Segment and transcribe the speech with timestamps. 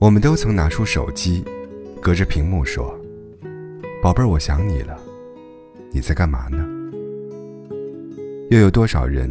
[0.00, 1.44] 我们都曾拿出手机，
[2.00, 2.96] 隔着屏幕说
[4.00, 4.96] ：“宝贝儿，我想你了，
[5.90, 6.64] 你在干嘛呢？”
[8.48, 9.28] 又有多少人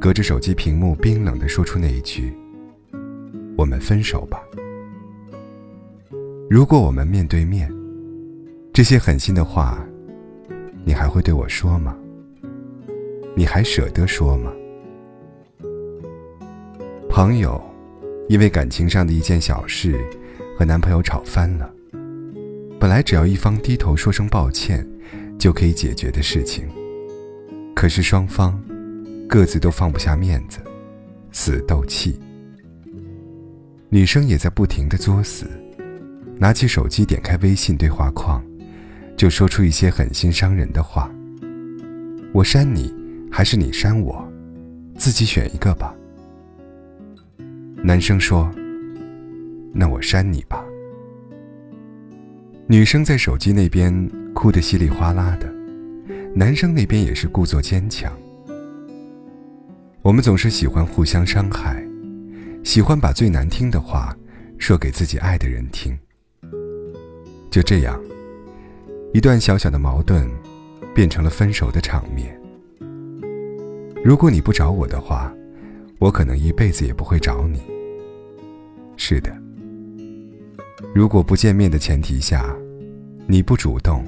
[0.00, 2.32] 隔着手机屏幕冰冷地说出那一句
[3.56, 4.42] ：“我们分手吧。”
[6.50, 7.72] 如果我们面对面，
[8.72, 9.78] 这些狠心的话，
[10.84, 11.96] 你还会对我说吗？
[13.36, 14.52] 你还舍得说吗？
[17.08, 17.62] 朋友。
[18.30, 20.00] 因为感情上的一件小事，
[20.56, 21.68] 和男朋友吵翻了。
[22.78, 24.86] 本来只要一方低头说声抱歉，
[25.36, 26.64] 就可以解决的事情，
[27.74, 28.56] 可是双方
[29.28, 30.60] 各自都放不下面子，
[31.32, 32.20] 死斗气。
[33.88, 35.50] 女生也在不停的作死，
[36.38, 38.40] 拿起手机点开微信对话框，
[39.16, 41.10] 就说出一些狠心伤人的话。
[42.32, 42.94] 我删你，
[43.28, 44.24] 还是你删我？
[44.96, 45.92] 自己选一个吧。
[47.82, 48.50] 男生说
[49.72, 50.62] ：“那我删你吧。”
[52.68, 53.92] 女生在手机那边
[54.34, 55.50] 哭得稀里哗啦的，
[56.34, 58.12] 男生那边也是故作坚强。
[60.02, 61.82] 我们总是喜欢互相伤害，
[62.62, 64.14] 喜欢把最难听的话
[64.58, 65.98] 说给自己爱的人听。
[67.50, 67.98] 就这样，
[69.14, 70.30] 一段小小的矛盾
[70.94, 72.38] 变成了分手的场面。
[74.04, 75.32] 如果你不找我的话，
[76.00, 77.60] 我可能一辈子也不会找你。
[78.96, 79.30] 是的，
[80.94, 82.56] 如果不见面的前提下，
[83.26, 84.02] 你不主动，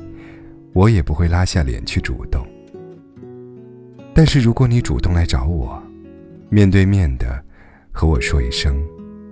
[0.73, 2.47] 我也不会拉下脸去主动。
[4.15, 5.83] 但是如果你主动来找我，
[6.48, 7.45] 面对面的
[7.93, 8.83] 和我说一声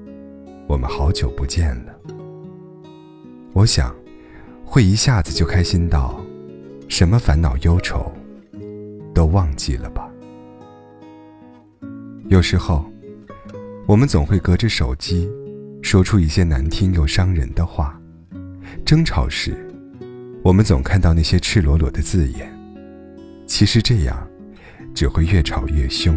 [0.69, 1.95] “我们好久不见了”，
[3.55, 3.95] 我想
[4.67, 6.23] 会一下子就开心到，
[6.89, 8.13] 什么烦恼忧愁
[9.15, 10.10] 都忘记了吧。
[12.31, 12.89] 有时候，
[13.89, 15.29] 我们总会隔着手机，
[15.83, 18.01] 说出一些难听又伤人的话。
[18.85, 19.53] 争吵时，
[20.45, 22.49] 我们总看到那些赤裸裸的字眼。
[23.49, 24.17] 其实这样，
[24.95, 26.17] 只会越吵越凶。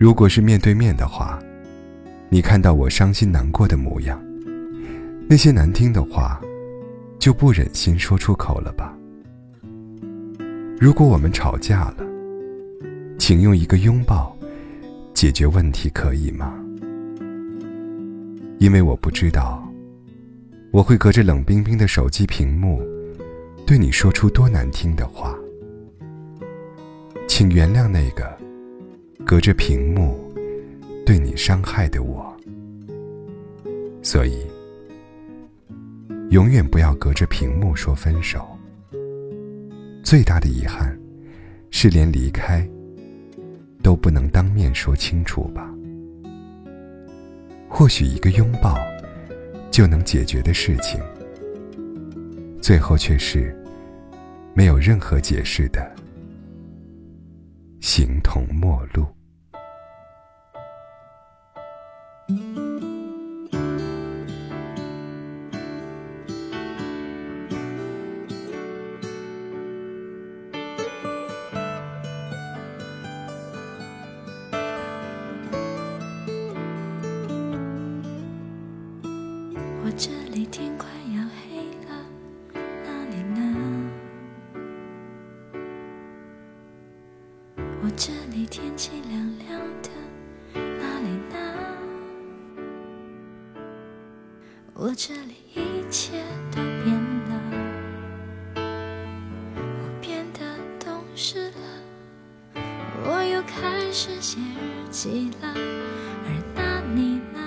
[0.00, 1.38] 如果是面对面的话，
[2.28, 4.20] 你看到我伤心难过的模样，
[5.28, 6.40] 那些难听的话，
[7.20, 8.92] 就不忍心说出口了吧？
[10.80, 11.98] 如果我们吵架了，
[13.16, 14.33] 请用一个拥抱
[15.14, 16.52] 解决问题，可以吗？
[18.58, 19.66] 因为我不知道，
[20.72, 22.82] 我会隔着冷冰冰的手机屏幕，
[23.64, 25.34] 对你说出多难听的话。
[27.28, 28.36] 请原谅那个
[29.24, 30.20] 隔着屏幕
[31.06, 32.36] 对你伤害的我。
[34.02, 34.44] 所以，
[36.30, 38.46] 永远不要隔着屏幕说分手。
[40.02, 40.98] 最大的遗憾，
[41.70, 42.68] 是连离开。
[43.84, 45.70] 都不能当面说清楚吧？
[47.68, 48.78] 或许一个拥抱
[49.70, 50.98] 就能解决的事情，
[52.62, 53.54] 最后却是
[54.54, 55.94] 没有任何解释的
[57.80, 59.13] 形同陌路。
[87.96, 89.88] 这里天气凉凉的，
[90.52, 91.36] 哪里呢？
[94.74, 96.92] 我这里一切都变
[97.28, 97.40] 了，
[98.56, 100.40] 我变得
[100.84, 102.62] 懂事了，
[103.04, 105.54] 我又开始写日记了，
[106.26, 107.38] 而那你呢？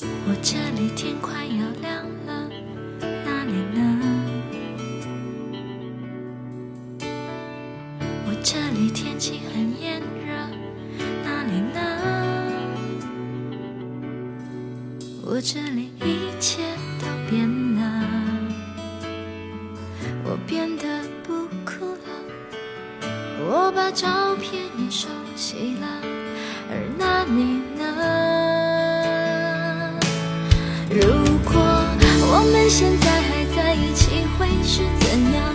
[0.00, 0.34] 我？
[0.40, 1.44] 这里天快
[15.30, 16.62] 我这里一切
[16.98, 17.46] 都变
[17.76, 17.82] 了，
[20.24, 22.08] 我变得不哭了，
[23.38, 25.86] 我把照片也收起了，
[26.70, 27.84] 而那你呢？
[30.88, 30.96] 如
[31.44, 31.60] 果
[32.30, 35.54] 我们现在还在一起，会是怎样？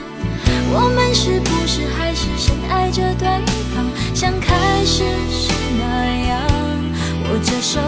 [0.71, 3.27] 我们是不是还是深爱着对
[3.73, 3.83] 方，
[4.13, 5.83] 像开始时那
[6.27, 6.39] 样？
[7.25, 7.81] 握着手，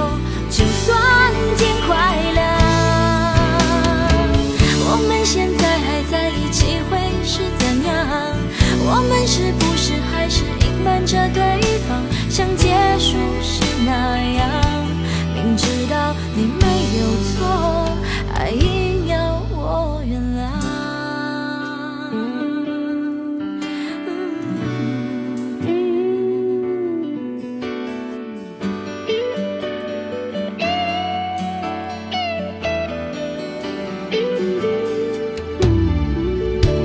[16.37, 16.65] 你没
[16.99, 17.95] 有错，
[18.33, 20.43] 还硬要我原谅。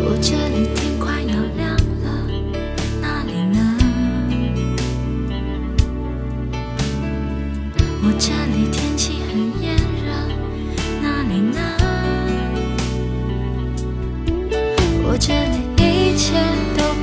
[0.04, 2.06] 我这里天快要亮了，
[3.00, 3.58] 哪里呢？
[8.02, 9.19] 我这里天气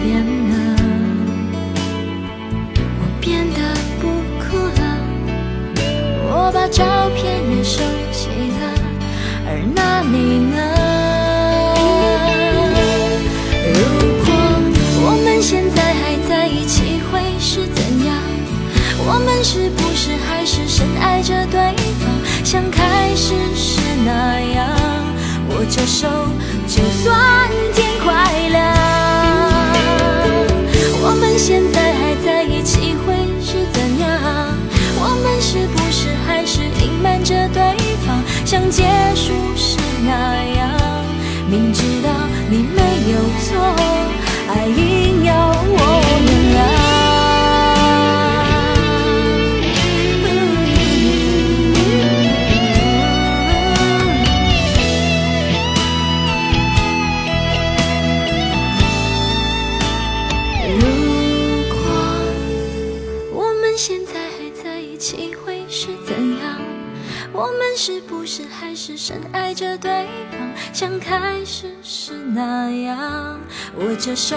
[0.08, 0.56] 变了，
[3.02, 3.60] 我变得
[4.00, 4.08] 不
[4.40, 4.82] 哭了，
[6.30, 7.20] 我把照片
[7.52, 7.82] 也收
[8.14, 8.64] 起了，
[9.46, 10.16] 而那里
[10.48, 10.56] 呢？
[13.68, 13.76] 如
[14.24, 14.28] 果
[15.04, 18.16] 我们现在还在一起，会是怎样？
[19.06, 22.08] 我们是不是还是深爱着对方，
[22.46, 24.70] 像开始时那样？
[25.50, 26.08] 握着手，
[26.66, 27.87] 就算天
[64.98, 66.60] 起，会是怎样？
[67.32, 73.40] 我们是不是还是深爱着对方，像开始时那样？
[73.80, 74.36] 握着手，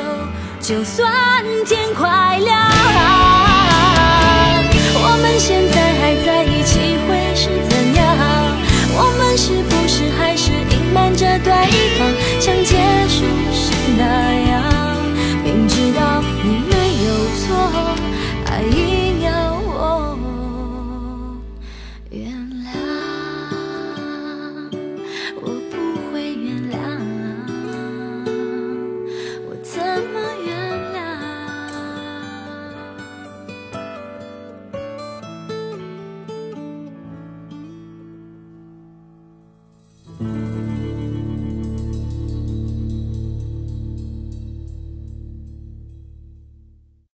[0.60, 3.49] 就算天快亮。